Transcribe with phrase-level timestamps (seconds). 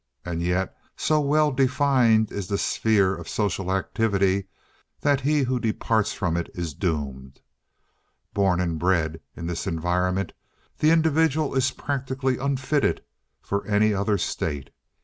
[0.25, 4.47] And yet so well defined is the sphere of social activity
[5.01, 7.39] that he who departs from it is doomed.
[8.33, 10.33] Born and bred in this environment,
[10.79, 13.03] the individual is practically unfitted
[13.43, 14.71] for any other state.